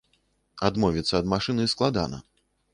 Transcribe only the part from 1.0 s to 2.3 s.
ад машыны складана.